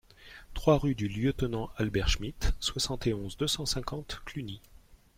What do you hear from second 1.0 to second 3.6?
Lieutenant Albert Schmitt, soixante et onze, deux